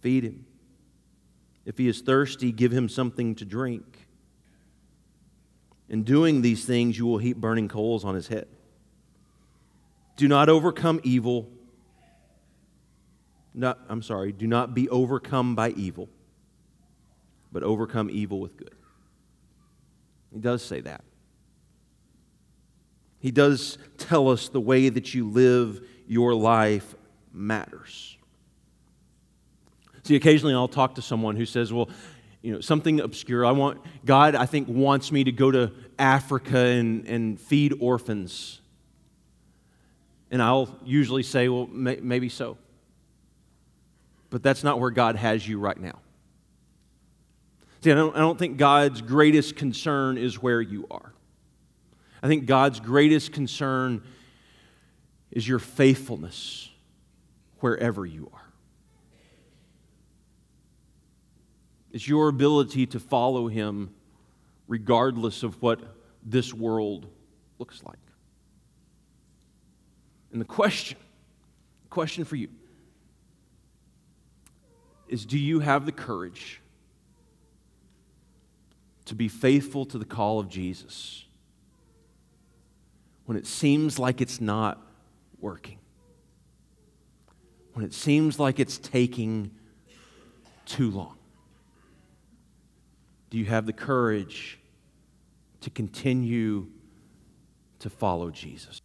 feed 0.00 0.24
him. 0.24 0.46
If 1.64 1.78
he 1.78 1.86
is 1.88 2.00
thirsty, 2.00 2.50
give 2.50 2.72
him 2.72 2.88
something 2.88 3.34
to 3.36 3.44
drink. 3.44 4.08
In 5.88 6.02
doing 6.02 6.42
these 6.42 6.64
things, 6.64 6.98
you 6.98 7.06
will 7.06 7.18
heap 7.18 7.36
burning 7.36 7.68
coals 7.68 8.04
on 8.04 8.14
his 8.14 8.28
head. 8.28 8.48
Do 10.16 10.28
not 10.28 10.48
overcome 10.48 11.00
evil. 11.04 11.48
Not, 13.54 13.78
I'm 13.88 14.02
sorry, 14.02 14.32
do 14.32 14.46
not 14.46 14.74
be 14.74 14.88
overcome 14.88 15.54
by 15.54 15.70
evil, 15.70 16.08
but 17.52 17.62
overcome 17.62 18.10
evil 18.10 18.40
with 18.40 18.56
good. 18.56 18.74
He 20.32 20.38
does 20.38 20.62
say 20.62 20.80
that. 20.82 21.02
He 23.18 23.30
does 23.30 23.76
tell 23.98 24.28
us 24.28 24.48
the 24.48 24.60
way 24.60 24.88
that 24.88 25.14
you 25.14 25.28
live 25.28 25.86
your 26.10 26.34
life 26.34 26.96
matters. 27.32 28.16
See, 30.02 30.16
occasionally 30.16 30.54
I'll 30.54 30.66
talk 30.66 30.96
to 30.96 31.02
someone 31.02 31.36
who 31.36 31.46
says, 31.46 31.72
well, 31.72 31.88
you 32.42 32.52
know, 32.52 32.60
something 32.60 32.98
obscure. 32.98 33.46
I 33.46 33.52
want, 33.52 33.80
God, 34.04 34.34
I 34.34 34.44
think, 34.46 34.66
wants 34.66 35.12
me 35.12 35.22
to 35.22 35.30
go 35.30 35.52
to 35.52 35.70
Africa 36.00 36.58
and, 36.58 37.06
and 37.06 37.40
feed 37.40 37.74
orphans. 37.78 38.60
And 40.32 40.42
I'll 40.42 40.76
usually 40.84 41.22
say, 41.22 41.48
well, 41.48 41.68
may, 41.68 42.00
maybe 42.02 42.28
so. 42.28 42.58
But 44.30 44.42
that's 44.42 44.64
not 44.64 44.80
where 44.80 44.90
God 44.90 45.14
has 45.14 45.46
you 45.46 45.60
right 45.60 45.78
now. 45.78 46.00
See, 47.82 47.92
I 47.92 47.94
don't, 47.94 48.16
I 48.16 48.18
don't 48.18 48.38
think 48.38 48.56
God's 48.56 49.00
greatest 49.00 49.54
concern 49.54 50.18
is 50.18 50.42
where 50.42 50.60
you 50.60 50.88
are. 50.90 51.12
I 52.20 52.26
think 52.26 52.46
God's 52.46 52.80
greatest 52.80 53.30
concern 53.30 54.02
is 55.30 55.46
your 55.46 55.58
faithfulness 55.58 56.70
wherever 57.60 58.04
you 58.04 58.30
are. 58.32 58.40
It's 61.92 62.06
your 62.06 62.28
ability 62.28 62.86
to 62.86 63.00
follow 63.00 63.48
Him 63.48 63.90
regardless 64.68 65.42
of 65.42 65.60
what 65.60 65.80
this 66.24 66.54
world 66.54 67.06
looks 67.58 67.82
like. 67.84 67.98
And 70.32 70.40
the 70.40 70.46
question, 70.46 70.98
question 71.88 72.24
for 72.24 72.36
you 72.36 72.48
is 75.08 75.26
do 75.26 75.38
you 75.38 75.58
have 75.58 75.86
the 75.86 75.92
courage 75.92 76.60
to 79.06 79.14
be 79.16 79.26
faithful 79.26 79.84
to 79.86 79.98
the 79.98 80.04
call 80.04 80.38
of 80.38 80.48
Jesus 80.48 81.24
when 83.24 83.36
it 83.36 83.46
seems 83.46 83.98
like 83.98 84.20
it's 84.20 84.40
not 84.40 84.80
working. 85.40 85.78
When 87.72 87.84
it 87.84 87.94
seems 87.94 88.38
like 88.38 88.58
it's 88.58 88.78
taking 88.78 89.52
too 90.66 90.90
long? 90.90 91.16
Do 93.30 93.38
you 93.38 93.44
have 93.46 93.66
the 93.66 93.72
courage 93.72 94.58
to 95.60 95.70
continue 95.70 96.66
to 97.78 97.90
follow 97.90 98.30
Jesus? 98.30 98.80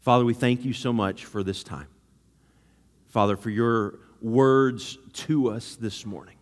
Father, 0.00 0.24
we 0.24 0.34
thank 0.34 0.64
you 0.64 0.72
so 0.72 0.92
much 0.92 1.24
for 1.24 1.42
this 1.42 1.62
time. 1.62 1.88
Father, 3.08 3.36
for 3.36 3.50
your 3.50 3.98
words 4.20 4.98
to 5.12 5.50
us 5.50 5.76
this 5.76 6.04
morning 6.04 6.36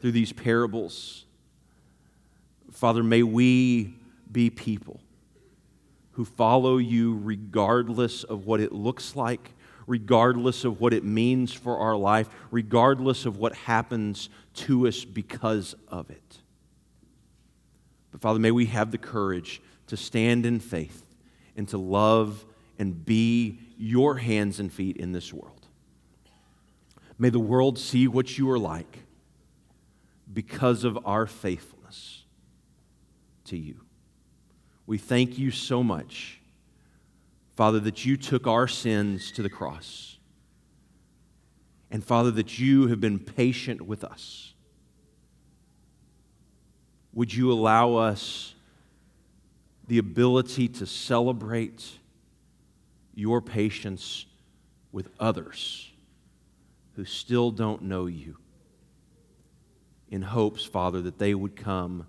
through 0.00 0.12
these 0.12 0.32
parables. 0.32 1.26
Father, 2.72 3.02
may 3.02 3.22
we 3.22 3.94
be 4.30 4.50
people 4.50 5.00
who 6.12 6.24
follow 6.24 6.76
you 6.78 7.18
regardless 7.22 8.24
of 8.24 8.46
what 8.46 8.60
it 8.60 8.72
looks 8.72 9.16
like, 9.16 9.52
regardless 9.86 10.64
of 10.64 10.80
what 10.80 10.92
it 10.92 11.04
means 11.04 11.52
for 11.52 11.78
our 11.78 11.96
life, 11.96 12.28
regardless 12.50 13.26
of 13.26 13.38
what 13.38 13.54
happens 13.54 14.28
to 14.54 14.86
us 14.86 15.04
because 15.04 15.74
of 15.88 16.10
it. 16.10 16.38
But 18.10 18.20
Father, 18.20 18.38
may 18.38 18.50
we 18.50 18.66
have 18.66 18.90
the 18.90 18.98
courage 18.98 19.62
to 19.86 19.96
stand 19.96 20.46
in 20.46 20.60
faith 20.60 21.04
and 21.56 21.68
to 21.68 21.78
love 21.78 22.44
and 22.78 23.04
be 23.04 23.58
your 23.76 24.16
hands 24.16 24.60
and 24.60 24.72
feet 24.72 24.96
in 24.96 25.12
this 25.12 25.32
world. 25.32 25.66
May 27.18 27.28
the 27.28 27.38
world 27.38 27.78
see 27.78 28.08
what 28.08 28.38
you 28.38 28.50
are 28.50 28.58
like 28.58 29.00
because 30.32 30.84
of 30.84 30.98
our 31.04 31.26
faithfulness 31.26 32.24
to 33.44 33.58
you. 33.58 33.80
We 34.90 34.98
thank 34.98 35.38
you 35.38 35.52
so 35.52 35.84
much, 35.84 36.40
Father, 37.54 37.78
that 37.78 38.04
you 38.04 38.16
took 38.16 38.48
our 38.48 38.66
sins 38.66 39.30
to 39.30 39.40
the 39.40 39.48
cross. 39.48 40.18
And 41.92 42.02
Father, 42.02 42.32
that 42.32 42.58
you 42.58 42.88
have 42.88 43.00
been 43.00 43.20
patient 43.20 43.82
with 43.82 44.02
us. 44.02 44.52
Would 47.12 47.32
you 47.32 47.52
allow 47.52 47.94
us 47.94 48.56
the 49.86 49.98
ability 49.98 50.66
to 50.66 50.86
celebrate 50.86 51.88
your 53.14 53.40
patience 53.40 54.26
with 54.90 55.08
others 55.20 55.88
who 56.96 57.04
still 57.04 57.52
don't 57.52 57.82
know 57.82 58.06
you? 58.06 58.38
In 60.08 60.22
hopes, 60.22 60.64
Father, 60.64 61.00
that 61.02 61.20
they 61.20 61.32
would 61.32 61.54
come 61.54 62.06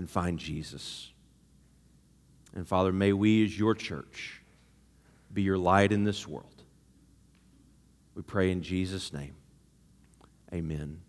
and 0.00 0.08
find 0.08 0.38
Jesus. 0.38 1.12
And 2.54 2.66
Father, 2.66 2.90
may 2.90 3.12
we 3.12 3.44
as 3.44 3.58
your 3.58 3.74
church 3.74 4.40
be 5.30 5.42
your 5.42 5.58
light 5.58 5.92
in 5.92 6.04
this 6.04 6.26
world. 6.26 6.62
We 8.14 8.22
pray 8.22 8.50
in 8.50 8.62
Jesus' 8.62 9.12
name. 9.12 9.34
Amen. 10.54 11.02